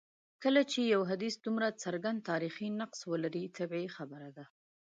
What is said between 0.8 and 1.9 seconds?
یو حدیث دومره